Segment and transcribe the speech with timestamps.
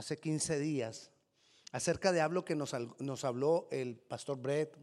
[0.00, 1.10] hace 15 días
[1.72, 4.74] acerca de algo que nos, nos habló el pastor Brett,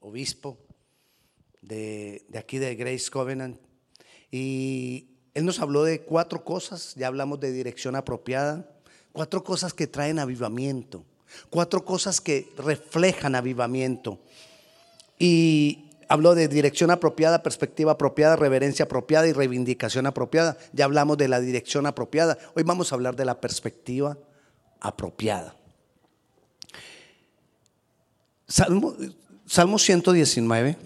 [0.00, 0.58] obispo
[1.60, 3.60] de, de aquí de Grace Covenant.
[4.30, 8.74] Y él nos habló de cuatro cosas, ya hablamos de dirección apropiada,
[9.12, 11.04] cuatro cosas que traen avivamiento,
[11.50, 14.18] cuatro cosas que reflejan avivamiento.
[15.18, 20.58] Y habló de dirección apropiada, perspectiva apropiada, reverencia apropiada y reivindicación apropiada.
[20.74, 22.36] Ya hablamos de la dirección apropiada.
[22.54, 24.18] Hoy vamos a hablar de la perspectiva
[24.78, 25.56] apropiada.
[28.46, 28.94] Salmo,
[29.46, 30.76] Salmo 119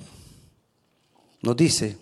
[1.43, 1.99] nos dice,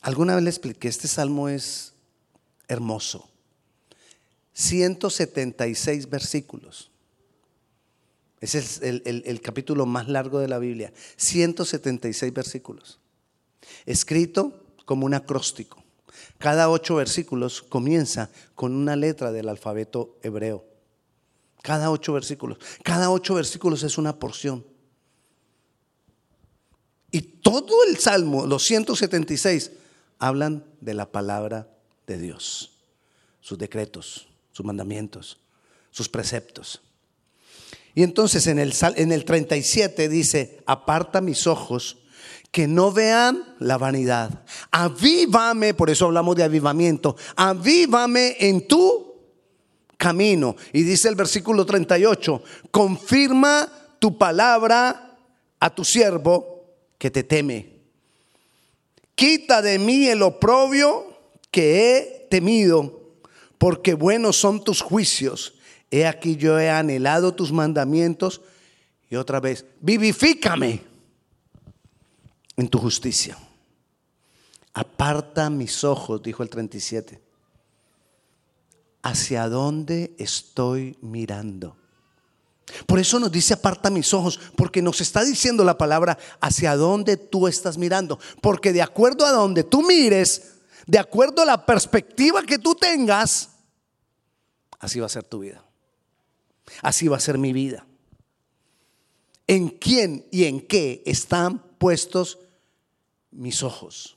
[0.00, 1.92] alguna vez le expliqué, este salmo es
[2.68, 3.28] hermoso.
[4.54, 6.91] 176 versículos.
[8.42, 10.92] Ese es el, capítulo más largo de la Biblia.
[11.16, 12.98] 176 versículos.
[13.86, 15.84] Escrito como un acróstico.
[16.38, 20.64] Cada ocho versículos comienza con una letra del alfabeto hebreo.
[21.62, 22.58] Cada ocho versículos.
[22.82, 24.66] Cada ocho versículos es una porción.
[27.12, 29.70] Y todo el Salmo, los 176,
[30.18, 31.70] hablan de la palabra
[32.08, 32.72] de Dios.
[33.40, 35.38] Sus decretos, sus mandamientos,
[35.92, 36.82] sus preceptos.
[37.94, 41.98] Y entonces en el, en el 37 dice, aparta mis ojos
[42.50, 44.44] que no vean la vanidad.
[44.70, 49.14] Avívame, por eso hablamos de avivamiento, avívame en tu
[49.96, 50.56] camino.
[50.72, 55.16] Y dice el versículo 38, confirma tu palabra
[55.60, 56.64] a tu siervo
[56.98, 57.72] que te teme.
[59.14, 61.16] Quita de mí el oprobio
[61.50, 63.00] que he temido,
[63.58, 65.54] porque buenos son tus juicios
[65.92, 68.40] he aquí yo he anhelado tus mandamientos
[69.10, 70.82] y otra vez, vivifícame
[72.56, 73.36] en tu justicia.
[74.72, 77.20] Aparta mis ojos, dijo el 37.
[79.02, 81.76] ¿Hacia dónde estoy mirando?
[82.86, 87.18] Por eso nos dice aparta mis ojos, porque nos está diciendo la palabra hacia dónde
[87.18, 88.18] tú estás mirando.
[88.40, 90.54] Porque de acuerdo a donde tú mires,
[90.86, 93.50] de acuerdo a la perspectiva que tú tengas,
[94.78, 95.62] así va a ser tu vida.
[96.82, 97.86] Así va a ser mi vida.
[99.46, 102.38] ¿En quién y en qué están puestos
[103.30, 104.16] mis ojos?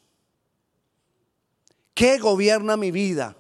[1.94, 3.38] ¿Qué gobierna mi vida?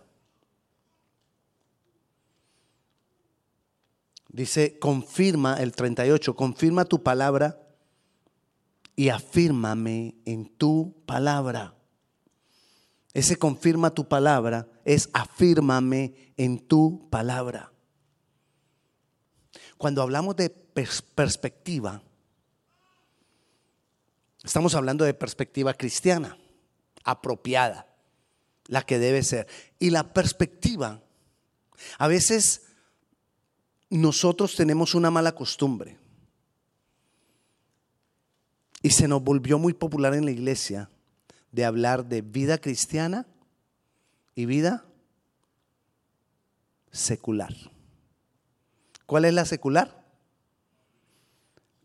[4.29, 7.61] Dice, confirma el 38, confirma tu palabra
[8.95, 11.75] y afírmame en tu palabra.
[13.13, 17.71] Ese confirma tu palabra es afírmame en tu palabra.
[19.77, 22.01] Cuando hablamos de perspectiva,
[24.43, 26.37] estamos hablando de perspectiva cristiana,
[27.03, 27.87] apropiada,
[28.67, 29.47] la que debe ser.
[29.79, 31.01] Y la perspectiva,
[31.97, 32.63] a veces
[33.89, 35.97] nosotros tenemos una mala costumbre.
[38.81, 40.89] Y se nos volvió muy popular en la iglesia
[41.51, 43.25] de hablar de vida cristiana
[44.35, 44.85] y vida
[46.91, 47.53] secular.
[49.05, 50.03] ¿Cuál es la secular?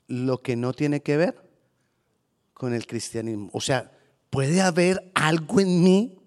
[0.07, 1.51] Lo que no tiene que ver
[2.55, 3.51] con el cristianismo.
[3.53, 3.91] O sea,
[4.29, 6.19] ¿puede haber algo en mí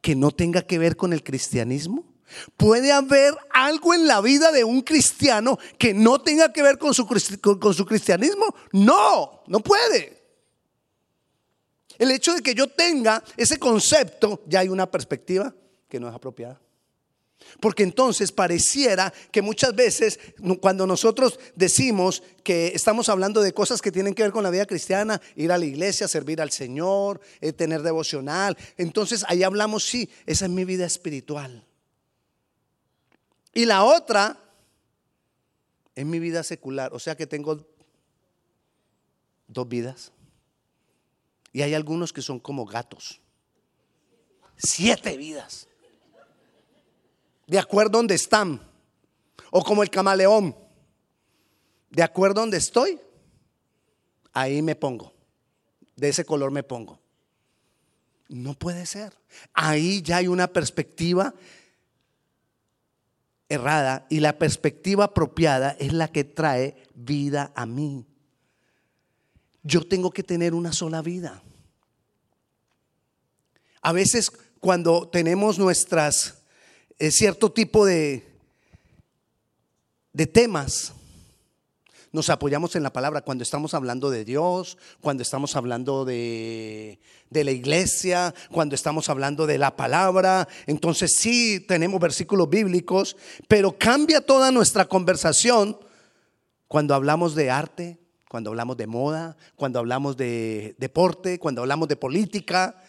[0.00, 2.14] que no tenga que ver con el cristianismo?
[2.56, 6.94] ¿Puede haber algo en la vida de un cristiano que no tenga que ver con
[6.94, 8.54] su, cristianismo?
[8.72, 10.22] No, no puede.
[11.98, 15.54] El hecho de que yo tenga ese concepto, ya hay una perspectiva
[15.88, 16.60] que no es apropiada.
[17.60, 20.18] Porque entonces pareciera que muchas veces
[20.60, 24.66] cuando nosotros decimos que estamos hablando de cosas que tienen que ver con la vida
[24.66, 30.10] cristiana, ir a la iglesia, servir al Señor, eh, tener devocional, entonces ahí hablamos, sí,
[30.26, 31.64] esa es mi vida espiritual.
[33.52, 34.38] Y la otra
[35.94, 37.66] es mi vida secular, o sea que tengo
[39.46, 40.12] dos vidas.
[41.52, 43.20] Y hay algunos que son como gatos.
[44.56, 45.68] Siete vidas
[47.46, 48.60] de acuerdo donde están.
[49.50, 50.56] O como el camaleón,
[51.90, 53.00] de acuerdo donde estoy,
[54.32, 55.12] ahí me pongo.
[55.96, 57.00] De ese color me pongo.
[58.28, 59.16] No puede ser.
[59.52, 61.34] Ahí ya hay una perspectiva
[63.48, 68.06] errada y la perspectiva apropiada es la que trae vida a mí.
[69.62, 71.42] Yo tengo que tener una sola vida.
[73.82, 74.30] A veces
[74.60, 76.43] cuando tenemos nuestras
[76.98, 78.26] cierto tipo de,
[80.12, 80.92] de temas,
[82.14, 87.42] nos apoyamos en la palabra cuando estamos hablando de Dios, cuando estamos hablando de, de,
[87.42, 90.46] la iglesia, cuando estamos hablando de la palabra.
[90.68, 93.16] Entonces sí tenemos versículos bíblicos,
[93.48, 95.76] pero cambia toda nuestra conversación
[96.68, 97.98] cuando hablamos de arte,
[98.28, 102.80] cuando hablamos de moda, cuando hablamos de deporte, cuando hablamos de política.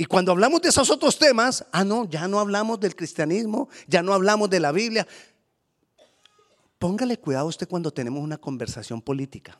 [0.00, 4.00] Y cuando hablamos de esos otros temas, ah, no, ya no hablamos del cristianismo, ya
[4.00, 5.08] no hablamos de la Biblia.
[6.78, 9.58] Póngale cuidado usted cuando tenemos una conversación política.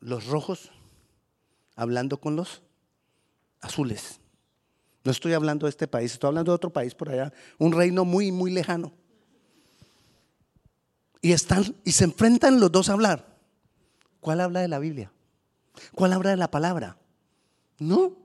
[0.00, 0.70] Los rojos
[1.74, 2.60] hablando con los
[3.62, 4.20] azules.
[5.02, 8.04] No estoy hablando de este país, estoy hablando de otro país por allá, un reino
[8.04, 8.92] muy, muy lejano.
[11.22, 13.34] Y están y se enfrentan los dos a hablar.
[14.20, 15.10] ¿Cuál habla de la Biblia?
[15.94, 16.98] ¿Cuál habla de la palabra?
[17.78, 18.16] No.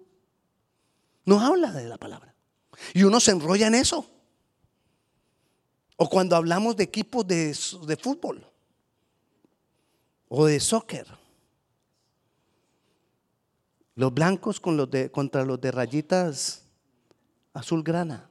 [1.25, 2.33] No habla de la palabra.
[2.93, 4.09] Y uno se enrolla en eso.
[5.97, 7.53] O cuando hablamos de equipos de,
[7.99, 8.45] fútbol
[10.29, 11.07] o de soccer.
[13.95, 16.63] Los blancos con los de, contra los de rayitas
[17.53, 18.29] azul grana.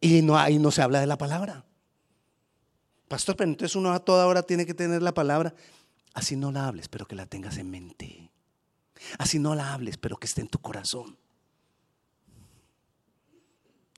[0.00, 1.64] Y no, ahí no se habla de la palabra.
[3.06, 5.54] Pastor, pero entonces uno a toda hora tiene que tener la palabra.
[6.14, 8.30] Así no la hables, pero que la tengas en mente.
[9.18, 11.16] Así no la hables, pero que esté en tu corazón.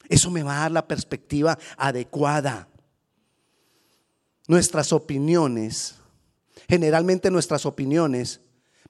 [0.09, 2.69] Eso me va a dar la perspectiva adecuada.
[4.47, 5.94] Nuestras opiniones,
[6.69, 8.41] generalmente nuestras opiniones,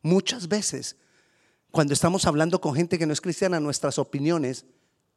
[0.02, 0.96] muchas veces,
[1.70, 4.66] cuando estamos hablando con gente que no es cristiana, nuestras opiniones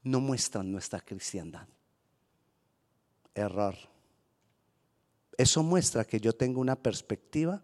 [0.04, 1.68] no muestran nuestra cristiandad.
[3.34, 3.75] Error.
[5.38, 7.62] Eso muestra que yo tengo una perspectiva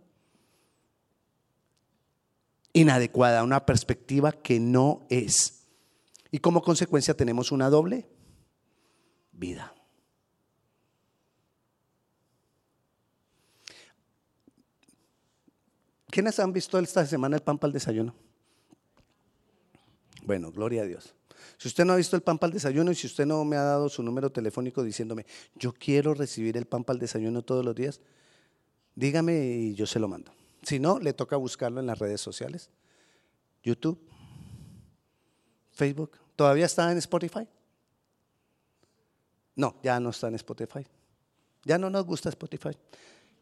[2.73, 5.65] inadecuada, una perspectiva que no es.
[6.31, 8.07] Y como consecuencia tenemos una doble
[9.31, 9.73] vida.
[16.09, 18.13] ¿Quiénes han visto esta semana el pan para el desayuno?
[20.23, 21.15] Bueno, gloria a Dios.
[21.57, 23.56] Si usted no ha visto el pan para el desayuno y si usted no me
[23.56, 25.25] ha dado su número telefónico diciéndome,
[25.56, 28.01] yo quiero recibir el pan para el desayuno todos los días,
[28.95, 30.31] dígame y yo se lo mando.
[30.63, 32.69] Si no, le toca buscarlo en las redes sociales,
[33.63, 34.00] YouTube,
[35.72, 36.18] Facebook.
[36.36, 37.48] ¿Todavía está en Spotify?
[39.56, 40.86] No, ya no está en Spotify.
[41.63, 42.78] Ya no nos gusta Spotify.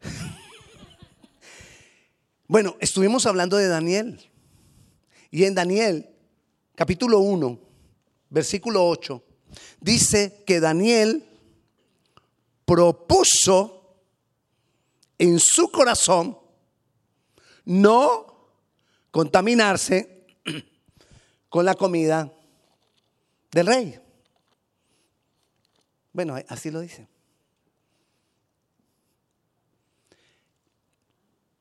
[2.48, 4.20] bueno, estuvimos hablando de Daniel.
[5.32, 6.10] Y en Daniel,
[6.76, 7.60] capítulo 1,
[8.30, 9.24] versículo 8,
[9.80, 11.26] dice que Daniel
[12.66, 14.02] propuso
[15.18, 16.38] en su corazón
[17.66, 18.52] no
[19.12, 20.28] contaminarse
[21.50, 22.32] con la comida
[23.52, 24.00] del rey.
[26.14, 27.08] Bueno, así lo dice.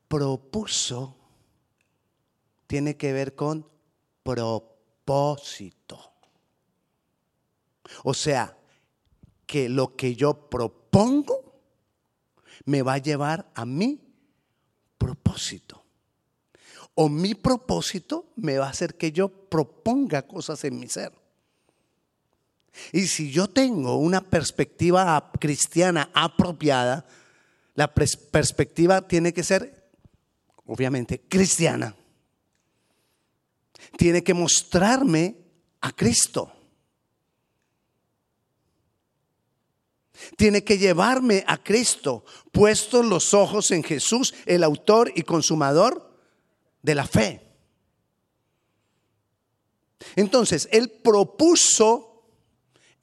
[0.07, 1.15] Propuso
[2.67, 3.67] tiene que ver con
[4.23, 6.13] propósito.
[8.03, 8.55] O sea,
[9.47, 11.61] que lo que yo propongo
[12.65, 13.99] me va a llevar a mi
[14.99, 15.78] propósito.
[17.01, 21.13] O mi propósito me va a hacer que yo proponga cosas en mi ser.
[22.91, 27.05] Y si yo tengo una perspectiva cristiana apropiada,
[27.73, 29.89] la perspectiva tiene que ser,
[30.65, 31.95] obviamente, cristiana.
[33.97, 35.37] Tiene que mostrarme
[35.79, 36.51] a Cristo.
[40.35, 46.08] Tiene que llevarme a Cristo, puestos los ojos en Jesús, el autor y consumador
[46.81, 47.41] de la fe.
[50.15, 52.09] Entonces, Él propuso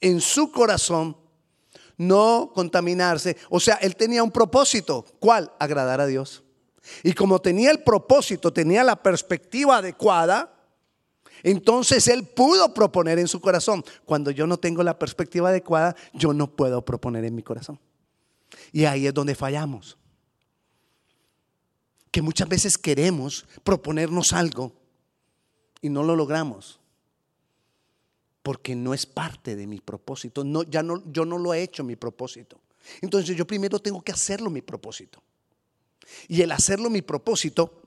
[0.01, 1.17] en su corazón
[1.97, 3.37] no contaminarse.
[3.49, 5.05] O sea, él tenía un propósito.
[5.19, 5.51] ¿Cuál?
[5.59, 6.43] Agradar a Dios.
[7.03, 10.53] Y como tenía el propósito, tenía la perspectiva adecuada,
[11.43, 13.83] entonces él pudo proponer en su corazón.
[14.05, 17.79] Cuando yo no tengo la perspectiva adecuada, yo no puedo proponer en mi corazón.
[18.71, 19.97] Y ahí es donde fallamos.
[22.17, 24.73] Que muchas veces queremos proponernos algo
[25.83, 26.79] y no lo logramos
[28.41, 30.43] porque no es parte de mi propósito.
[30.43, 32.59] No, ya no, yo no lo he hecho mi propósito.
[33.01, 35.21] Entonces yo primero tengo que hacerlo mi propósito.
[36.27, 37.83] Y el hacerlo mi propósito,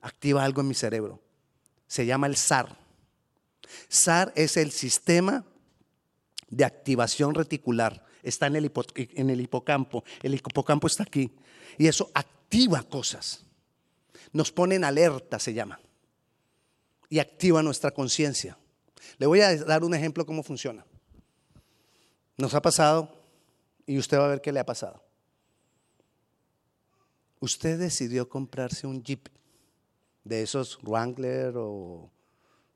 [0.00, 1.20] activa algo en mi cerebro.
[1.88, 2.78] Se llama el SAR.
[3.88, 5.44] SAR es el sistema
[6.50, 8.06] de activación reticular.
[8.22, 10.04] Está en el, en el hipocampo.
[10.22, 11.32] El hipocampo está aquí.
[11.78, 12.41] Y eso activa
[12.88, 13.44] cosas.
[14.32, 15.80] Nos pone en alerta, se llama.
[17.08, 18.56] Y activa nuestra conciencia.
[19.18, 20.84] Le voy a dar un ejemplo cómo funciona.
[22.36, 23.10] Nos ha pasado
[23.86, 25.02] y usted va a ver qué le ha pasado.
[27.40, 29.28] Usted decidió comprarse un Jeep
[30.24, 32.10] de esos Wrangler o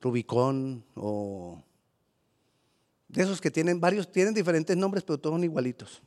[0.00, 1.62] Rubicon o
[3.08, 6.02] de esos que tienen varios, tienen diferentes nombres, pero todos son igualitos.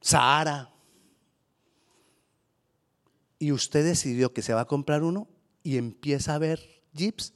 [0.00, 0.72] Sahara.
[3.40, 5.26] Y usted decidió que se va a comprar uno
[5.64, 6.60] y empieza a ver
[6.94, 7.32] jeeps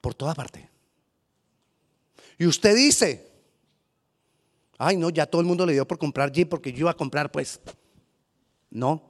[0.00, 0.68] por toda parte.
[2.36, 3.32] Y usted dice,
[4.76, 6.96] ay no, ya todo el mundo le dio por comprar jeep porque yo iba a
[6.96, 7.60] comprar pues.
[8.70, 9.02] No,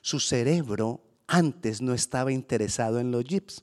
[0.00, 3.62] su cerebro antes no estaba interesado en los jeeps.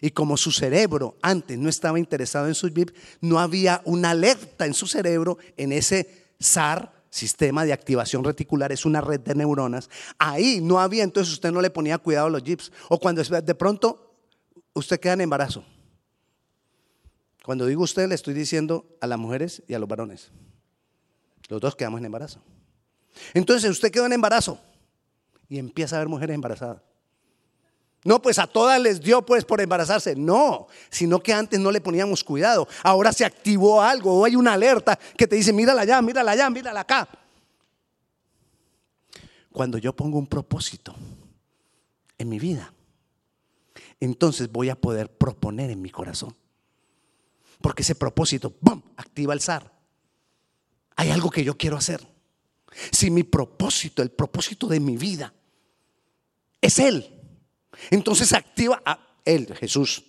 [0.00, 4.64] Y como su cerebro antes no estaba interesado en sus jeeps, no había una alerta
[4.64, 9.88] en su cerebro, en ese SAR, sistema de activación reticular, es una red de neuronas.
[10.18, 12.72] Ahí no había, entonces usted no le ponía cuidado a los jeeps.
[12.88, 14.16] O cuando de pronto
[14.74, 15.64] usted queda en embarazo.
[17.44, 20.32] Cuando digo usted, le estoy diciendo a las mujeres y a los varones.
[21.48, 22.40] Los dos quedamos en embarazo.
[23.32, 24.58] Entonces usted quedó en embarazo
[25.48, 26.82] y empieza a ver mujeres embarazadas.
[28.04, 30.14] No, pues a todas les dio pues por embarazarse.
[30.14, 32.68] No, sino que antes no le poníamos cuidado.
[32.82, 36.50] Ahora se activó algo o hay una alerta que te dice, mírala allá, mírala allá,
[36.50, 37.08] mírala acá.
[39.50, 40.94] Cuando yo pongo un propósito
[42.18, 42.74] en mi vida,
[44.00, 46.36] entonces voy a poder proponer en mi corazón.
[47.62, 49.72] Porque ese propósito, ¡bum!, activa el SAR.
[50.96, 52.06] Hay algo que yo quiero hacer.
[52.92, 55.32] Si mi propósito, el propósito de mi vida,
[56.60, 57.23] es Él,
[57.90, 60.04] entonces se activa a Él, Jesús.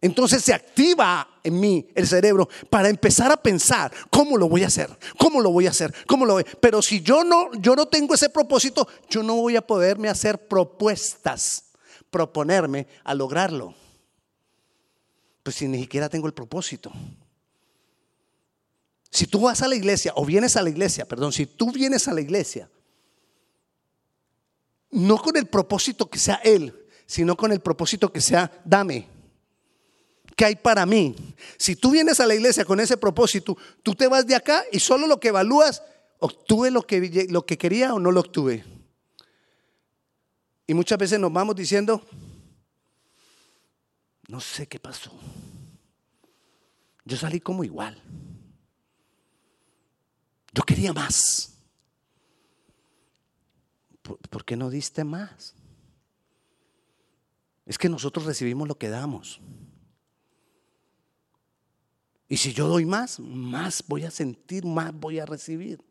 [0.00, 4.68] Entonces se activa en mí el cerebro para empezar a pensar cómo lo voy a
[4.68, 4.88] hacer,
[5.18, 6.44] cómo lo voy a hacer, cómo lo voy.
[6.60, 10.46] Pero si yo no, yo no tengo ese propósito, yo no voy a poderme hacer
[10.46, 11.64] propuestas,
[12.10, 13.74] proponerme a lograrlo.
[15.42, 16.92] Pues si ni siquiera tengo el propósito.
[19.10, 22.06] Si tú vas a la iglesia o vienes a la iglesia, perdón, si tú vienes
[22.06, 22.70] a la iglesia
[24.90, 26.74] no con el propósito que sea Él,
[27.06, 29.08] sino con el propósito que sea, dame.
[30.36, 31.16] ¿Qué hay para mí?
[31.56, 34.78] Si tú vienes a la iglesia con ese propósito, tú te vas de acá y
[34.78, 35.82] solo lo que evalúas,
[36.20, 38.64] obtuve lo que, lo que quería o no lo obtuve.
[40.66, 42.02] Y muchas veces nos vamos diciendo,
[44.28, 45.10] no sé qué pasó.
[47.04, 48.00] Yo salí como igual.
[50.52, 51.57] Yo quería más.
[54.16, 55.54] ¿Por qué no diste más?
[57.66, 59.40] Es que nosotros recibimos lo que damos.
[62.28, 65.82] Y si yo doy más, más voy a sentir, más voy a recibir.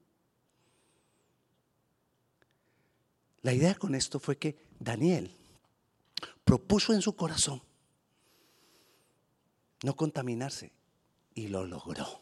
[3.42, 5.32] La idea con esto fue que Daniel
[6.44, 7.62] propuso en su corazón
[9.84, 10.72] no contaminarse
[11.34, 12.22] y lo logró.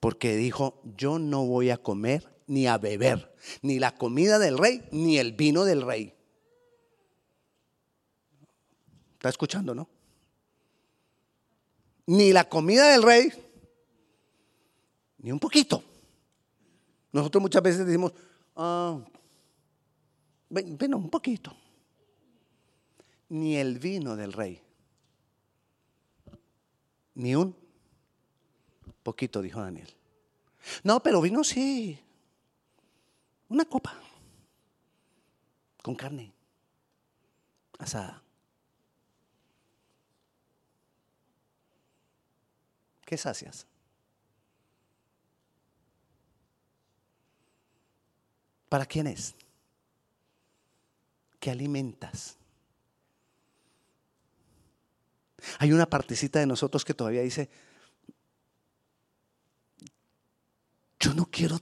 [0.00, 4.82] Porque dijo, yo no voy a comer ni a beber, ni la comida del rey,
[4.92, 6.14] ni el vino del rey.
[9.14, 9.88] ¿Está escuchando, no?
[12.06, 13.32] Ni la comida del rey,
[15.18, 15.82] ni un poquito.
[17.10, 18.12] Nosotros muchas veces decimos,
[18.54, 19.00] ah,
[20.50, 21.56] un poquito.
[23.28, 24.62] Ni el vino del rey.
[27.14, 27.56] Ni un
[29.02, 29.88] poquito, dijo Daniel.
[30.84, 31.98] No, pero vino sí.
[33.48, 33.94] Una copa
[35.82, 36.32] con carne
[37.78, 38.22] asada.
[43.04, 43.66] ¿Qué sacias?
[48.68, 49.36] ¿Para quién es?
[51.38, 52.36] ¿Qué alimentas?
[55.60, 57.48] Hay una partecita de nosotros que todavía dice,
[60.98, 61.60] yo no quiero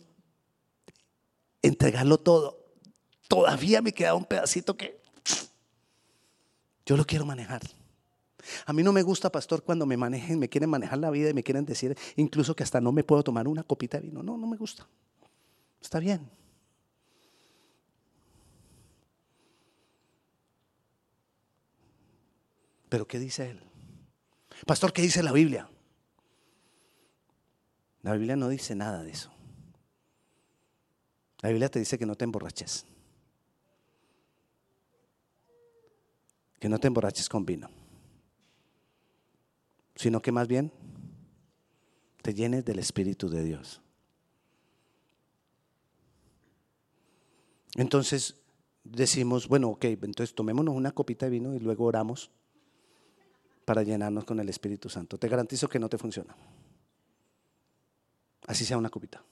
[1.67, 2.59] entregarlo todo.
[3.29, 5.01] Todavía me queda un pedacito que
[6.87, 7.63] yo lo quiero manejar.
[8.67, 11.35] A mí no me gusta, pastor, cuando me manejen, me quieren manejar la vida y
[11.35, 14.23] me quieren decir incluso que hasta no me puedo tomar una copita de vino.
[14.23, 14.87] No, no me gusta.
[15.81, 16.31] Está bien.
[22.91, 23.61] Pero ¿qué dice él?
[24.67, 25.69] Pastor, ¿qué dice la Biblia?
[28.03, 29.33] La Biblia no dice nada de eso.
[31.45, 32.87] La Biblia te dice que no te emborraches.
[36.59, 37.69] Que no te emborraches con vino.
[39.95, 40.73] Sino que más bien
[42.23, 43.83] te llenes del Espíritu de Dios.
[47.75, 48.37] Entonces
[48.83, 52.31] decimos, bueno, ok, entonces tomémonos una copita de vino y luego oramos
[53.67, 55.19] para llenarnos con el Espíritu Santo.
[55.19, 56.35] Te garantizo que no te funciona.
[58.47, 59.23] Así sea una copita.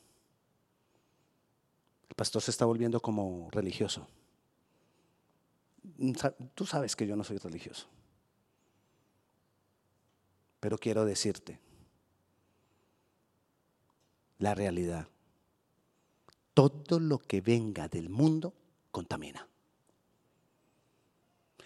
[2.23, 4.07] Pastor se está volviendo como religioso.
[6.55, 7.89] Tú sabes que yo no soy religioso.
[10.61, 11.59] Pero quiero decirte
[14.39, 15.09] la realidad.
[16.55, 18.55] Todo lo que venga del mundo
[18.93, 19.49] contamina.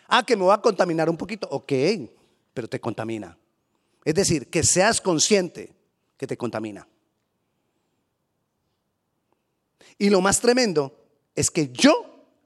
[0.08, 1.46] Ah, que me va a contaminar un poquito.
[1.50, 1.70] Ok,
[2.54, 3.36] pero te contamina.
[4.06, 5.74] Es decir, que seas consciente
[6.16, 6.88] que te contamina.
[9.98, 10.94] Y lo más tremendo
[11.34, 11.92] es que yo,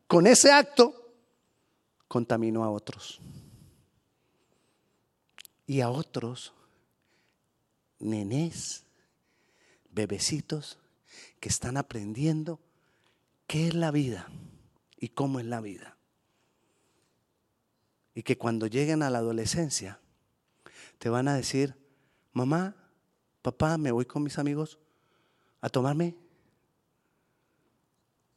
[0.07, 0.95] con ese acto,
[2.09, 3.21] contamino a otros.
[5.67, 6.53] Y a otros,
[7.99, 8.85] nenés,
[9.91, 10.79] bebecitos,
[11.39, 12.61] que están aprendiendo
[13.47, 14.29] qué es la vida
[14.97, 15.97] y cómo es la vida.
[18.15, 20.01] Y que cuando lleguen a la adolescencia,
[20.99, 21.75] te van a decir,
[22.33, 22.77] mamá,
[23.43, 24.79] papá, me voy con mis amigos
[25.61, 26.17] a tomarme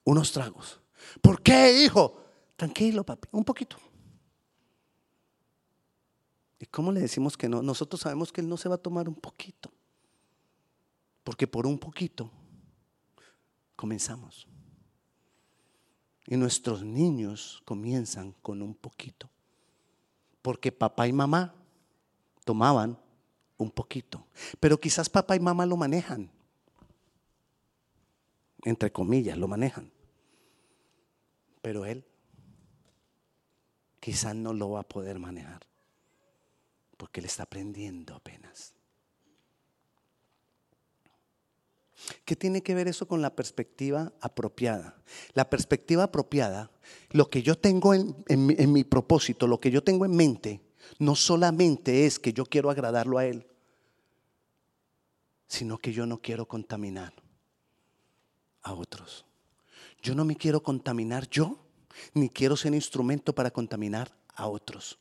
[0.03, 0.79] unos tragos.
[1.21, 2.21] ¿Por qué, hijo?
[2.55, 3.77] Tranquilo, papi, un poquito.
[6.59, 7.61] ¿Y cómo le decimos que no?
[7.61, 9.69] Nosotros sabemos que él no se va a tomar un poquito.
[11.23, 12.31] Porque por un poquito
[13.75, 14.47] comenzamos.
[16.25, 19.29] Y nuestros niños comienzan con un poquito.
[20.41, 21.53] Porque papá y mamá
[22.45, 22.97] tomaban
[23.57, 24.25] un poquito.
[24.59, 26.31] Pero quizás papá y mamá lo manejan.
[28.65, 29.91] Entre comillas, lo manejan.
[31.61, 32.05] Pero él
[33.99, 35.61] quizás no lo va a poder manejar.
[36.97, 38.73] Porque él está aprendiendo apenas.
[42.25, 45.01] ¿Qué tiene que ver eso con la perspectiva apropiada?
[45.33, 46.69] La perspectiva apropiada,
[47.11, 50.61] lo que yo tengo en, mi propósito, lo que yo tengo en mente,
[50.99, 53.47] no solamente es que yo quiero agradarlo a Él,
[55.47, 57.22] sino que yo no quiero contaminar
[58.63, 59.25] a otros.
[60.01, 61.57] Yo no me quiero contaminar yo,
[62.13, 64.97] ni quiero ser instrumento para contaminar a otros.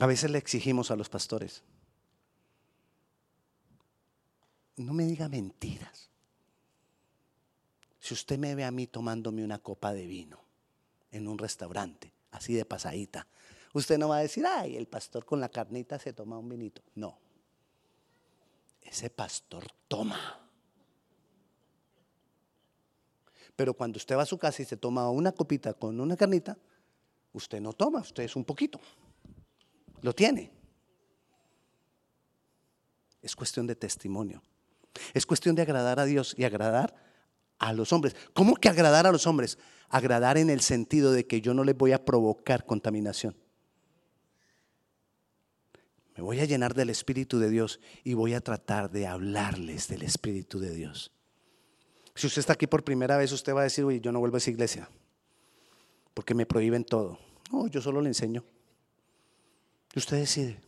[0.00, 1.62] A veces le exigimos a los pastores,
[4.76, 6.08] no me diga mentiras.
[8.00, 10.40] Si usted me ve a mí tomándome una copa de vino
[11.12, 13.28] en un restaurante, así de pasadita,
[13.74, 16.82] usted no va a decir, ay, el pastor con la carnita se toma un vinito.
[16.96, 17.21] No.
[18.92, 20.38] Ese pastor toma.
[23.56, 26.58] Pero cuando usted va a su casa y se toma una copita con una carnita,
[27.32, 28.78] usted no toma, usted es un poquito.
[30.02, 30.52] Lo tiene.
[33.22, 34.42] Es cuestión de testimonio.
[35.14, 36.94] Es cuestión de agradar a Dios y agradar
[37.58, 38.14] a los hombres.
[38.34, 39.56] ¿Cómo que agradar a los hombres?
[39.88, 43.41] Agradar en el sentido de que yo no les voy a provocar contaminación.
[46.16, 50.02] Me voy a llenar del Espíritu de Dios y voy a tratar de hablarles del
[50.02, 51.12] Espíritu de Dios.
[52.14, 54.36] Si usted está aquí por primera vez, usted va a decir, oye, yo no vuelvo
[54.36, 54.88] a esa iglesia,
[56.12, 57.18] porque me prohíben todo.
[57.50, 58.44] No, yo solo le enseño.
[59.94, 60.60] Y usted decide.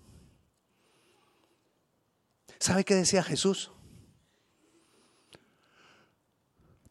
[2.59, 3.71] ¿Sabe qué decía Jesús?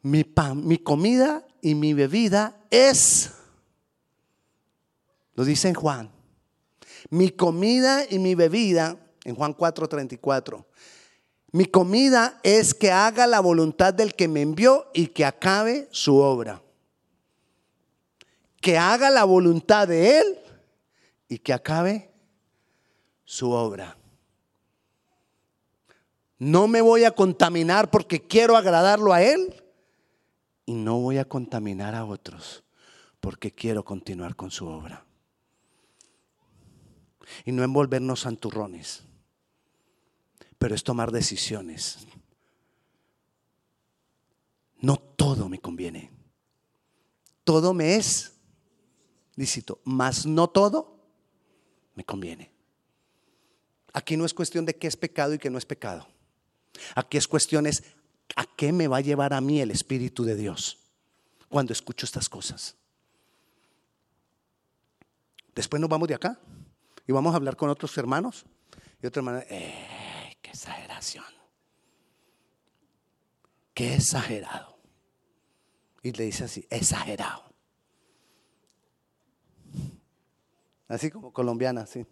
[0.04, 3.34] Mi pan, mi comida y mi bebida es,
[5.34, 6.12] lo dice en Juan,
[7.10, 10.66] mi comida y mi bebida, en Juan 4:34,
[11.52, 16.18] mi comida es que haga la voluntad del que me envió y que acabe su
[16.18, 16.64] obra.
[18.60, 20.40] Que haga la voluntad de Él
[21.28, 22.12] y que acabe
[23.24, 23.98] su obra.
[26.40, 29.64] No me voy a contaminar porque quiero agradarlo a Él
[30.66, 32.64] y no voy a contaminar a otros
[33.20, 35.03] porque quiero continuar con su obra.
[37.46, 39.04] Y no envolvernos santurrones,
[40.58, 42.00] pero es tomar decisiones.
[44.80, 46.12] No todo me conviene.
[47.44, 48.34] Todo me es
[49.36, 51.00] lícito, mas no todo
[51.96, 52.52] me conviene.
[53.94, 56.08] Aquí no es cuestión de qué es pecado y qué no es pecado.
[56.96, 57.84] Aquí es cuestión es
[58.36, 60.80] a qué me va a llevar a mí el Espíritu de Dios
[61.50, 62.76] cuando escucho estas cosas.
[65.54, 66.40] Después nos vamos de acá
[67.08, 68.46] y vamos a hablar con otros hermanos.
[69.02, 70.38] Y otra hermana, ¡eh!
[70.42, 71.26] ¡Qué exageración!
[73.74, 74.78] ¡Qué exagerado!
[76.02, 77.44] Y le dice así, exagerado.
[80.88, 82.06] Así como colombiana, sí.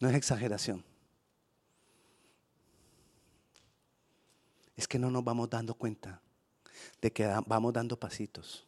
[0.00, 0.84] No es exageración.
[4.76, 6.22] Es que no nos vamos dando cuenta
[7.02, 8.66] de que vamos dando pasitos.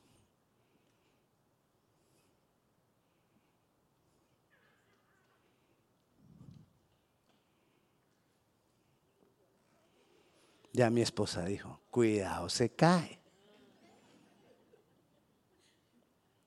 [10.72, 13.20] Ya mi esposa dijo, cuidado, se cae.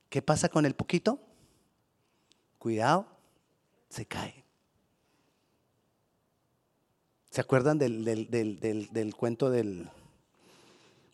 [0.09, 1.19] ¿Qué pasa con el poquito?
[2.57, 3.05] Cuidado,
[3.89, 4.43] se cae.
[7.29, 9.89] ¿Se acuerdan del, del, cuento del,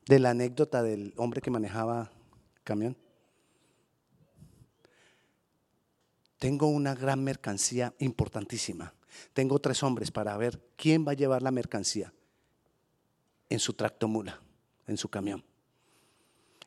[0.06, 2.12] de la anécdota del hombre que manejaba
[2.64, 2.96] camión?
[6.38, 8.94] Tengo una gran mercancía importantísima.
[9.34, 12.14] Tengo tres hombres para ver quién va a llevar la mercancía
[13.52, 14.40] en su tracto mula,
[14.88, 15.44] en su camión.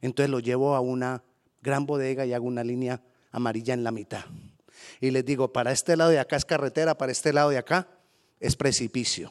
[0.02, 1.22] Entonces lo llevo a una
[1.62, 3.00] gran bodega y hago una línea
[3.32, 4.24] amarilla en la mitad.
[5.00, 7.88] Y les digo, para este lado de acá es carretera, para este lado de acá
[8.38, 9.30] es precipicio.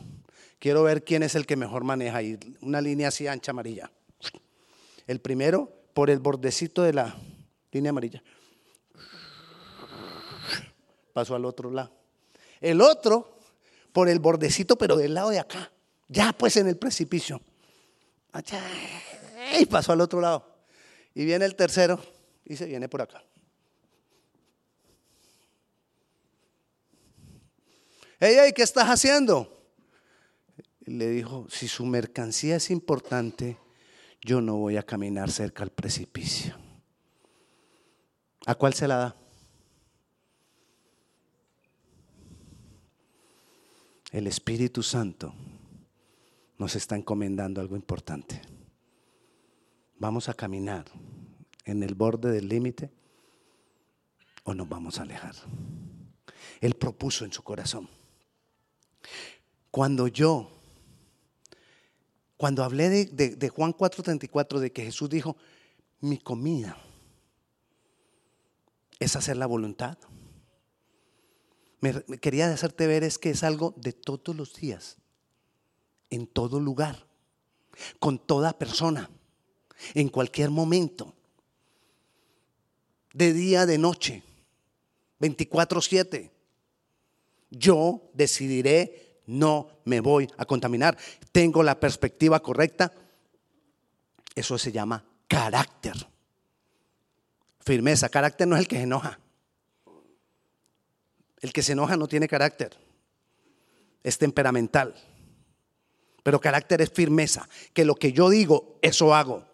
[0.58, 3.92] Quiero ver quién es el que mejor maneja y una línea así ancha amarilla.
[5.06, 7.16] El primero por el bordecito de la
[7.72, 8.24] línea amarilla.
[11.14, 11.92] Pasó al otro lado.
[12.62, 13.38] El otro
[13.92, 15.72] por el bordecito, pero del lado de acá.
[16.08, 17.42] Ya pues en el precipicio.
[19.60, 20.46] Y pasó al otro lado.
[21.14, 22.04] Y viene el tercero
[22.46, 23.24] y se viene por acá.
[28.20, 29.54] Hey, hey, ¿qué estás haciendo?
[30.86, 33.58] le dijo, si su mercancía es importante,
[34.22, 36.58] yo no voy a caminar cerca al precipicio.
[38.46, 39.16] ¿A cuál se la da?
[44.12, 45.34] El Espíritu Santo
[46.58, 48.42] nos está encomendando algo importante.
[49.98, 50.86] ¿Vamos a caminar
[51.66, 52.92] en el borde del límite
[54.44, 55.36] o nos vamos a alejar?
[56.62, 57.90] Él propuso en su corazón.
[59.72, 60.52] Cuando yo,
[62.38, 65.36] cuando hablé de, Juan 4:34, de que Jesús dijo,
[66.00, 66.78] mi comida
[69.00, 69.98] es hacer la voluntad.
[71.82, 74.98] Me, quería hacerte ver es que es algo de todos los días
[76.14, 77.06] en todo lugar,
[78.00, 79.10] con toda persona,
[79.94, 81.14] en cualquier momento,
[83.14, 84.24] de día, de noche,
[85.20, 86.32] 24/7.
[87.50, 90.98] Yo decidiré, no me voy a contaminar.
[91.32, 92.92] Tengo la perspectiva correcta.
[94.36, 95.96] Eso se llama carácter.
[97.60, 98.10] Firmeza.
[98.10, 99.20] Carácter no es el que se enoja.
[101.40, 102.76] El que se enoja no tiene carácter.
[104.04, 104.96] Es temperamental.
[106.24, 109.46] Pero carácter es firmeza, que lo que yo digo, eso hago.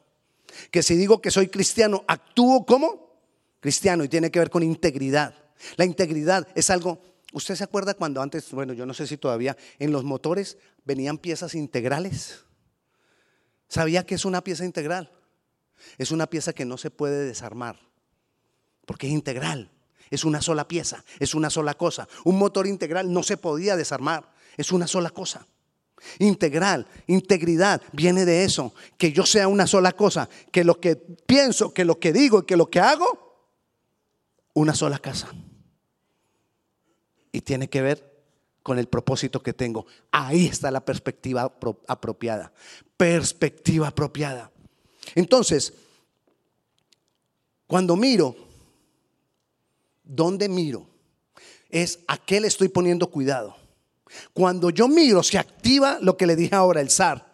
[0.71, 3.09] Que si digo que soy cristiano, actúo como
[3.59, 5.35] cristiano y tiene que ver con integridad.
[5.75, 7.01] La integridad es algo,
[7.33, 11.17] ¿usted se acuerda cuando antes, bueno, yo no sé si todavía, en los motores venían
[11.17, 12.43] piezas integrales?
[13.67, 15.11] ¿Sabía que es una pieza integral?
[15.97, 17.79] Es una pieza que no se puede desarmar,
[18.85, 19.71] porque es integral,
[20.09, 22.07] es una sola pieza, es una sola cosa.
[22.25, 25.47] Un motor integral no se podía desarmar, es una sola cosa.
[26.19, 31.73] Integral, integridad, viene de eso, que yo sea una sola cosa, que lo que pienso,
[31.73, 33.29] que lo que digo y que lo que hago,
[34.53, 35.29] una sola casa.
[37.31, 38.09] Y tiene que ver
[38.63, 39.85] con el propósito que tengo.
[40.11, 41.53] Ahí está la perspectiva
[41.87, 42.51] apropiada.
[42.97, 44.51] Perspectiva apropiada.
[45.15, 45.73] Entonces,
[47.67, 48.35] cuando miro,
[50.03, 50.87] ¿dónde miro?
[51.69, 53.55] Es a qué le estoy poniendo cuidado.
[54.33, 57.31] Cuando yo miro, se activa lo que le dije ahora, el SAR.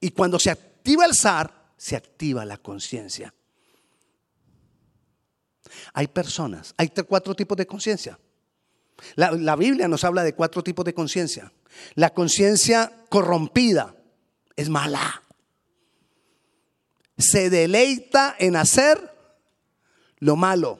[0.00, 3.34] Y cuando se activa el SAR, se activa la conciencia.
[5.94, 8.18] Hay personas, hay cuatro tipos de conciencia.
[9.16, 11.52] La, la, Biblia nos habla de cuatro tipos de conciencia.
[11.94, 13.94] La conciencia corrompida
[14.54, 15.22] es mala.
[17.18, 19.12] Se deleita en hacer
[20.18, 20.78] lo malo.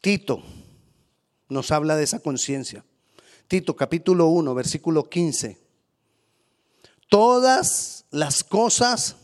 [0.00, 0.42] Tito
[1.48, 2.84] nos habla de esa conciencia.
[3.46, 5.58] Tito capítulo 1, versículo 15.
[7.08, 9.16] Todas las cosas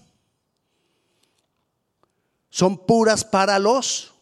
[2.49, 4.15] son puras para los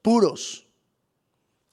[0.00, 0.66] puros.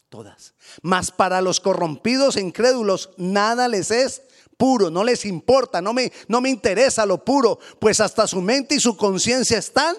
[0.10, 0.54] Todas.
[0.82, 4.22] Mas para los corrompidos e incrédulos nada les es
[4.58, 8.76] puro, no les importa, no me, no me interesa lo puro, pues hasta su mente
[8.76, 9.96] y su conciencia están.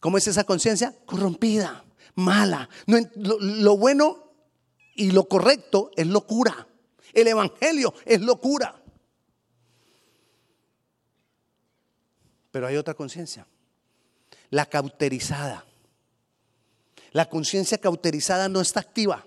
[0.00, 0.94] ¿Cómo es esa conciencia?
[1.04, 1.84] Corrompida
[2.18, 2.68] mala.
[2.86, 4.32] lo, bueno
[4.96, 6.66] y lo correcto es locura.
[7.12, 8.82] El Evangelio es locura.
[12.50, 13.46] Pero hay otra conciencia,
[14.50, 15.64] la cauterizada.
[17.12, 19.24] La conciencia cauterizada no está activa,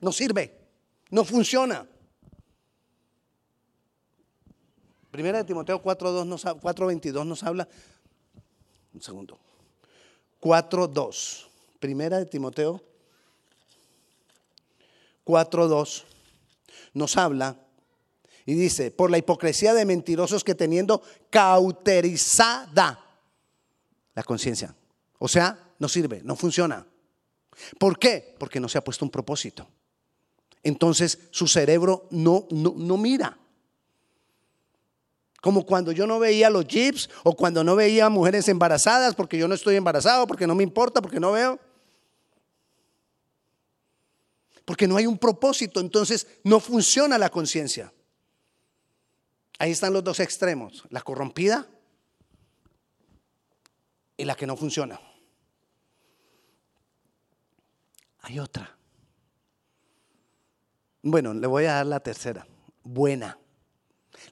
[0.00, 0.58] no sirve,
[1.10, 1.86] no funciona.
[5.10, 7.68] Primera de Timoteo 4.2 nos, 4.22 nos habla.
[8.92, 9.38] Un segundo.
[10.40, 11.53] 4.2.
[11.84, 12.80] Primera de Timoteo
[15.26, 16.04] 4.2
[16.94, 17.58] nos habla
[18.46, 23.04] y dice, por la hipocresía de mentirosos que teniendo cauterizada
[24.14, 24.74] la conciencia.
[25.18, 26.86] O sea, no sirve, no funciona.
[27.78, 28.34] ¿Por qué?
[28.38, 29.68] Porque no se ha puesto un propósito.
[30.62, 33.36] Entonces su cerebro no, no, no mira.
[35.42, 39.48] Como cuando yo no veía los jeeps o cuando no veía mujeres embarazadas porque yo
[39.48, 41.60] no estoy embarazado, porque no me importa, porque no veo.
[44.64, 47.92] Porque no hay un propósito, entonces no funciona la conciencia.
[49.58, 51.68] Ahí están los dos extremos, la corrompida
[54.16, 55.00] y la que no funciona.
[58.20, 58.76] Hay otra.
[61.02, 62.46] Bueno, le voy a dar la tercera,
[62.82, 63.38] buena.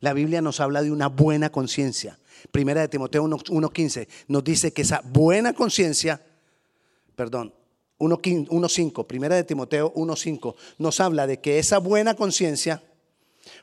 [0.00, 2.18] La Biblia nos habla de una buena conciencia.
[2.50, 6.24] Primera de Timoteo 1.15 nos dice que esa buena conciencia,
[7.14, 7.54] perdón,
[8.02, 12.82] 1.5, primera de Timoteo 1.5, nos habla de que esa buena conciencia,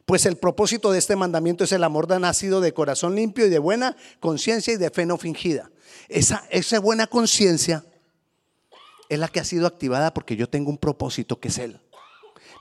[0.06, 3.49] pues el propósito de este mandamiento es el amor de nacido de corazón limpio y
[3.49, 5.69] de buena conciencia y de fe no fingida.
[6.08, 7.84] Esa, esa buena conciencia
[9.10, 11.80] es la que ha sido activada porque yo tengo un propósito que es Él.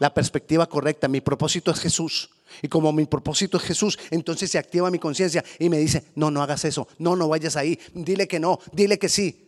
[0.01, 2.31] La perspectiva correcta, mi propósito es Jesús.
[2.63, 6.31] Y como mi propósito es Jesús, entonces se activa mi conciencia y me dice, no,
[6.31, 9.48] no hagas eso, no, no vayas ahí, dile que no, dile que sí.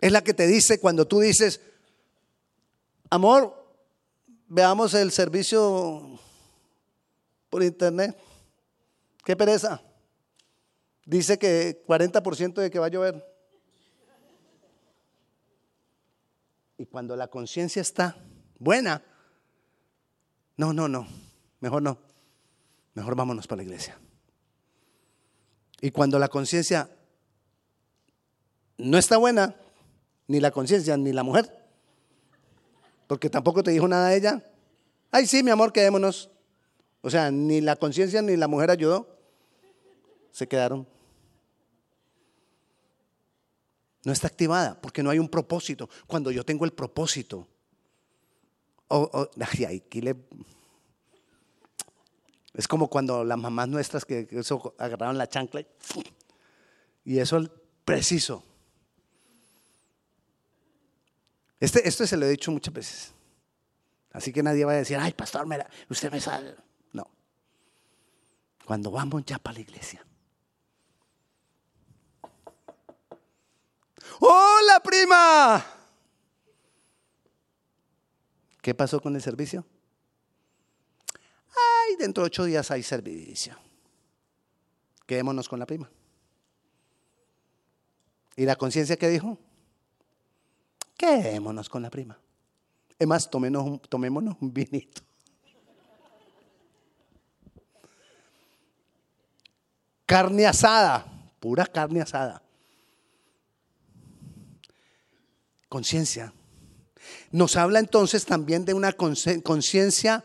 [0.00, 1.60] Es la que te dice cuando tú dices,
[3.10, 3.54] amor,
[4.46, 6.20] veamos el servicio
[7.50, 8.16] por internet.
[9.24, 9.82] Qué pereza.
[11.04, 13.24] Dice que 40% de que va a llover.
[16.76, 18.16] Y cuando la conciencia está
[18.58, 19.02] buena,
[20.56, 21.08] no, no, no,
[21.60, 21.98] mejor no.
[22.94, 23.98] Mejor vámonos para la iglesia.
[25.80, 26.90] Y cuando la conciencia
[28.76, 29.54] no está buena,
[30.28, 31.52] ni la conciencia, ni la mujer.
[33.08, 34.44] Porque tampoco te dijo nada a ella.
[35.10, 36.30] Ay, sí, mi amor, quedémonos.
[37.00, 39.08] O sea, ni la conciencia ni la mujer ayudó.
[40.30, 40.86] Se quedaron.
[44.04, 45.88] No está activada porque no hay un propósito.
[46.06, 47.48] Cuando yo tengo el propósito.
[48.88, 50.16] aquí le,
[52.54, 55.64] es como cuando las mamás nuestras que, eso agarraron la chancla
[57.04, 57.48] y eso
[57.84, 58.42] preciso.
[61.60, 63.14] Este, esto se lo he dicho muchas veces.
[64.12, 65.46] Así que nadie va a decir, ay, pastor,
[65.88, 66.56] usted me sabe.
[66.92, 67.08] No.
[68.64, 70.04] Cuando vamos ya para la iglesia.
[74.20, 75.64] ¡Hola, prima!
[78.60, 79.64] ¿Qué pasó con el servicio?
[81.50, 83.56] Ay, dentro de ocho días hay servicio.
[85.06, 85.90] Quedémonos con la prima.
[88.36, 89.38] ¿Y la conciencia qué dijo?
[90.98, 92.18] Quedémonos con la prima.
[92.98, 95.00] Es más, tomémonos un vinito.
[100.04, 101.06] Carne asada,
[101.38, 102.42] pura carne asada.
[105.68, 106.32] Conciencia.
[107.30, 110.24] Nos habla entonces también de una conciencia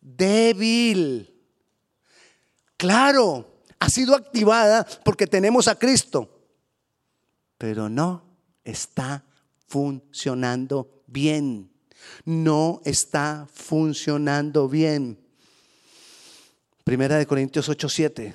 [0.00, 1.34] débil.
[2.78, 6.48] Claro, ha sido activada porque tenemos a Cristo,
[7.58, 8.22] pero no
[8.64, 9.24] está
[9.68, 11.70] funcionando bien.
[12.24, 15.18] No está funcionando bien.
[16.84, 18.34] Primera de Corintios 8:7.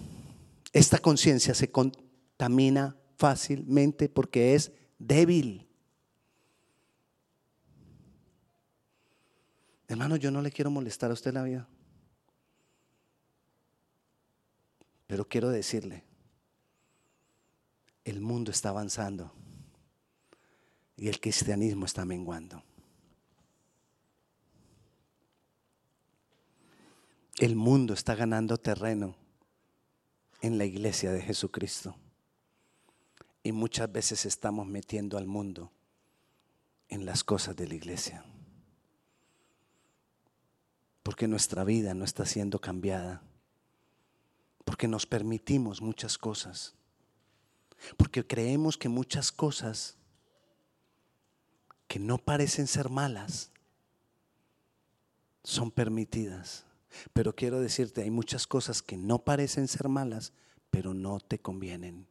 [0.72, 5.68] Esta conciencia se contamina fácilmente porque es débil.
[9.88, 11.68] Hermano, yo no le quiero molestar a usted la vida.
[15.08, 16.04] Pero quiero decirle,
[18.04, 19.32] el mundo está avanzando
[20.98, 22.64] y el cristianismo está menguando.
[27.40, 29.16] El mundo está ganando terreno
[30.42, 31.96] en la iglesia de Jesucristo.
[33.42, 35.72] Y muchas veces estamos metiendo al mundo
[36.90, 38.24] en las cosas de la iglesia.
[41.02, 43.24] Porque nuestra vida no está siendo cambiada.
[44.64, 46.76] Porque nos permitimos muchas cosas.
[47.98, 49.98] Porque creemos que muchas cosas
[51.94, 53.52] que no parecen ser malas
[55.44, 56.66] son permitidas.
[57.14, 60.34] Pero quiero decirte, hay muchas cosas que no parecen ser malas,
[60.72, 62.08] pero no te convienen.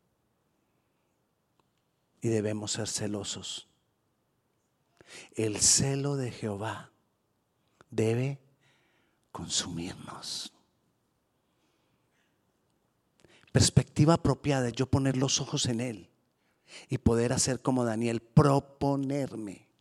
[2.21, 3.67] Y debemos ser celosos.
[5.35, 6.93] El celo de Jehová
[7.91, 8.39] debe
[9.33, 10.53] consumirnos.
[13.51, 16.09] Perspectiva apropiada es yo poner los ojos en Él
[16.89, 19.72] y poder hacer como Daniel, proponerme.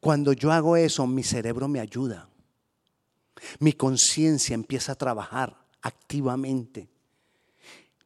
[0.00, 2.28] Cuando yo hago eso, mi cerebro me ayuda.
[3.58, 6.88] Mi conciencia empieza a trabajar activamente.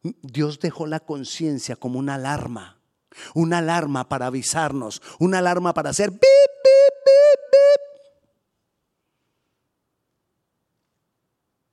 [0.02, 2.80] Dios dejó la conciencia como una alarma,
[3.34, 7.80] una alarma para avisarnos, una alarma para hacer bip, bip, bip, bip.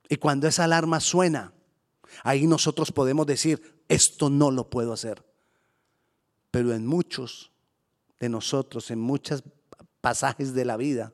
[0.08, 1.52] Y cuando esa alarma suena,
[2.22, 5.24] ahí nosotros podemos decir, esto no lo puedo hacer.
[6.50, 7.52] Pero en muchos
[8.18, 9.42] de nosotros, en muchos
[10.06, 11.12] pasajes de la vida,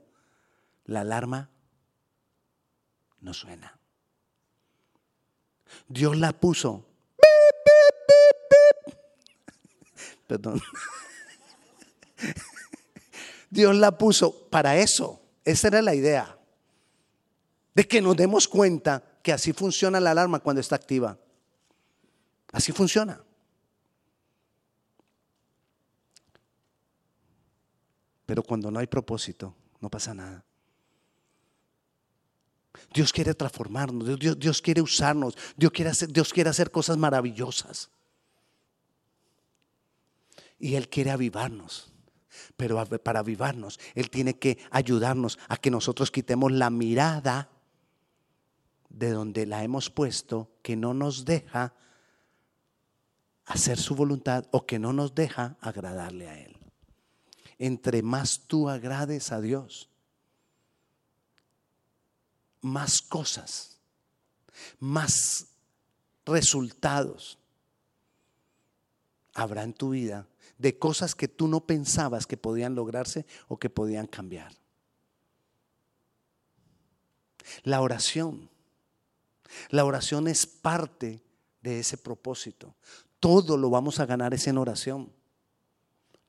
[0.85, 1.49] la alarma
[3.23, 3.79] no suena.
[5.89, 6.85] Dios la puso.
[10.27, 10.61] Perdón.
[13.51, 15.23] Dios la puso para eso.
[15.43, 16.37] Esa era la idea.
[17.75, 21.17] De que nos demos cuenta que así funciona la alarma cuando está activa.
[22.53, 23.25] Así funciona.
[28.33, 30.43] Pero cuando no hay propósito, no pasa nada.
[32.95, 37.91] Dios quiere transformarnos, Dios, quiere usarnos, Dios quiere, hacer, Dios quiere hacer cosas maravillosas.
[40.59, 41.93] Y Él quiere avivarnos.
[42.57, 47.51] Pero para avivarnos, Él tiene que ayudarnos a que nosotros quitemos la mirada
[48.89, 51.75] de donde la hemos puesto que no nos deja
[53.45, 56.62] hacer su voluntad o que no nos deja agradarle a Él.
[57.65, 59.89] Entre más tú agrades a Dios,
[62.61, 63.79] más cosas,
[64.81, 65.47] más
[66.27, 67.39] resultados
[69.33, 70.27] habrá en tu vida
[70.59, 74.53] de cosas que tú no pensabas que podían lograrse o que podían cambiar.
[77.63, 78.51] La oración.
[79.69, 81.23] La oración es parte
[81.61, 82.75] de ese propósito.
[83.21, 85.13] Todo lo vamos a ganar es en oración.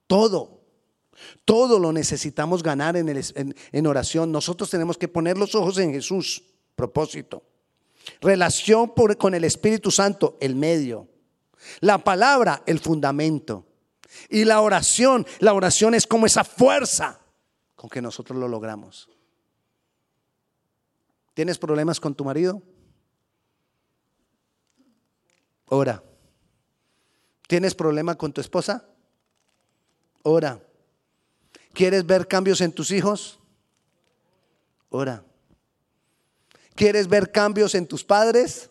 [0.05, 0.62] Todo.
[1.45, 4.31] Todo lo necesitamos ganar en, oración.
[4.31, 6.43] Nosotros tenemos que poner los ojos en Jesús.
[6.75, 7.43] Propósito.
[8.21, 11.07] Relación con el Espíritu Santo, el medio.
[11.79, 13.65] La palabra, el fundamento.
[14.29, 17.19] Y la oración, la oración es como esa fuerza
[17.75, 19.09] con que nosotros lo logramos.
[21.33, 22.61] ¿Tienes problemas con tu marido?
[25.67, 26.03] Ora.
[27.47, 28.85] ¿Tienes problema con tu esposa?
[30.21, 30.61] Ora.
[31.73, 33.39] ¿Quieres ver cambios en tus hijos?
[34.89, 35.23] Ora.
[36.75, 38.69] ¿Quieres ver cambios en tus padres?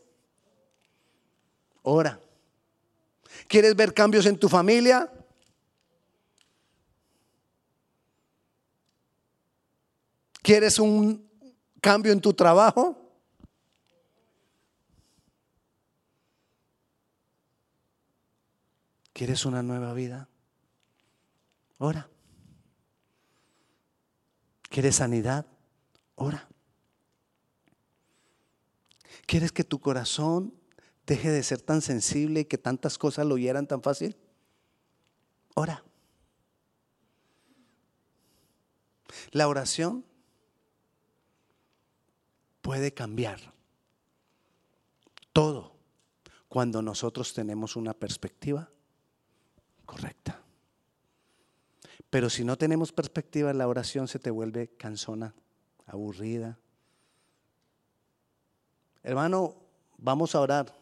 [1.82, 2.20] Ora.
[3.48, 5.10] ¿Quieres ver cambios en tu familia?
[10.42, 11.28] ¿Quieres un
[11.80, 12.98] cambio en tu trabajo?
[19.12, 20.28] ¿Quieres una nueva vida?
[21.78, 22.11] Ora.
[24.72, 25.44] ¿Quieres sanidad?
[26.14, 26.48] Ora.
[29.26, 30.54] ¿Quieres que tu corazón
[31.04, 34.16] deje de ser tan sensible y que tantas cosas lo oyeran tan fácil?
[35.54, 35.84] Ora.
[39.32, 40.06] La oración
[42.62, 43.52] puede cambiar
[45.34, 45.76] todo
[46.48, 48.70] cuando nosotros tenemos una perspectiva
[49.84, 50.41] correcta.
[52.12, 55.34] Pero si no tenemos perspectiva, la oración se te vuelve cansona,
[55.86, 56.58] aburrida.
[59.02, 59.56] Hermano,
[59.96, 60.74] vamos a orar.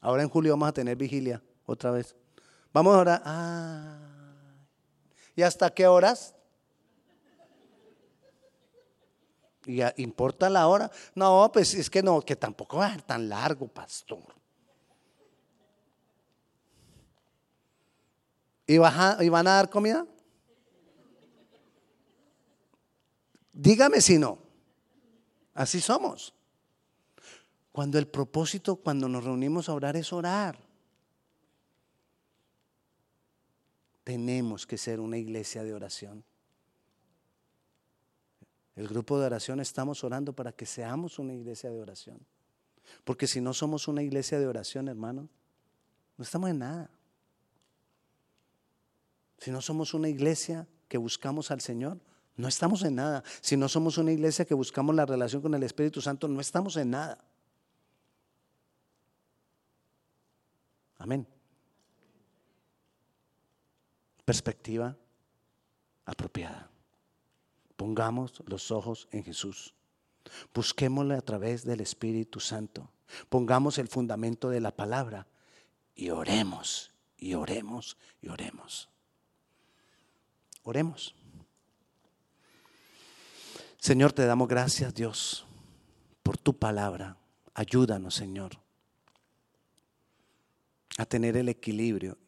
[0.00, 2.14] Ahora en julio vamos a tener vigilia otra vez.
[2.72, 3.22] Vamos a orar.
[5.34, 6.36] ¿Y hasta qué horas?
[9.66, 10.88] ¿Y importa la hora?
[11.16, 14.36] No, pues es que no, que tampoco va a ser tan largo, pastor.
[18.68, 20.06] ¿Y, ¿Y van a dar comida?
[23.58, 24.38] Dígame si no.
[25.52, 26.32] Así somos.
[27.72, 30.60] Cuando el propósito, cuando nos reunimos a orar, es orar.
[34.04, 36.22] Tenemos que ser una iglesia de oración.
[38.76, 42.24] El grupo de oración estamos orando para que seamos una iglesia de oración.
[43.02, 45.28] Porque si no somos una iglesia de oración, hermano,
[46.16, 46.90] no estamos en nada.
[49.38, 51.98] Si no somos una iglesia que buscamos al Señor,
[52.38, 53.24] no estamos en nada.
[53.40, 56.76] Si no somos una iglesia que buscamos la relación con el Espíritu Santo, no estamos
[56.76, 57.18] en nada.
[60.98, 61.26] Amén.
[64.24, 64.96] Perspectiva
[66.04, 66.70] apropiada.
[67.76, 69.74] Pongamos los ojos en Jesús.
[70.54, 72.88] Busquémosle a través del Espíritu Santo.
[73.28, 75.26] Pongamos el fundamento de la palabra
[75.96, 78.88] y oremos, y oremos, y oremos.
[80.62, 81.17] Oremos.
[83.78, 85.46] Señor, te damos gracias, Dios,
[86.22, 87.16] por tu palabra.
[87.54, 88.58] Ayúdanos, Señor,
[90.96, 92.18] a tener el equilibrio,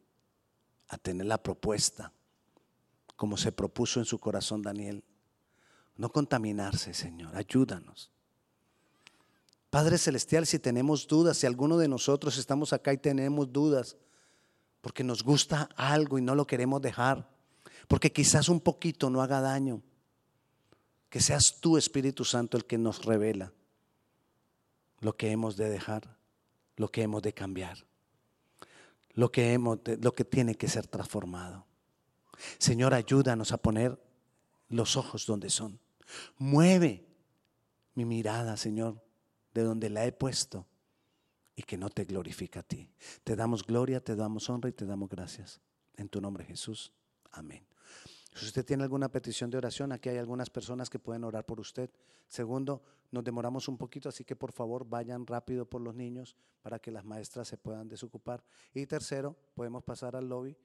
[0.89, 2.13] a tener la propuesta,
[3.17, 5.05] como se propuso en su corazón Daniel.
[5.97, 7.37] No contaminarse, Señor.
[7.37, 8.11] Ayúdanos.
[9.71, 13.97] Padre Celestial, si tenemos dudas, si alguno de nosotros estamos acá y tenemos dudas,
[14.81, 17.29] porque nos gusta algo y no lo queremos dejar,
[17.87, 19.83] porque quizás un poquito no haga daño,
[21.11, 23.53] que seas tú, Espíritu Santo, el que nos revela
[25.01, 26.17] lo que hemos de dejar,
[26.77, 27.85] lo que hemos de cambiar,
[29.13, 31.67] lo que, hemos lo que tiene que ser transformado.
[32.59, 34.01] Señor, ayúdanos a poner
[34.69, 35.81] los ojos donde son.
[36.39, 37.05] Mueve
[37.95, 39.03] mi mirada, Señor,
[39.53, 40.67] de donde la he puesto
[41.57, 42.89] y que no te glorifica a ti.
[43.25, 45.61] Te damos gloria, te damos honra y te damos gracias.
[45.97, 46.93] En tu nombre, Jesús.
[47.33, 47.70] Amén.
[48.35, 51.61] Si usted tiene alguna petición de oración, aquí hay algunas personas que pueden orar por
[51.61, 51.91] usted.
[52.29, 56.79] Segundo, nos demoramos un poquito, así que por favor vayan rápido por los niños para
[56.79, 58.45] que las maestras se puedan desocupar.
[58.73, 60.57] Y tercero, podemos pasar al lobby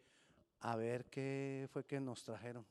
[0.60, 2.66] a ver qué fue que nos trajeron.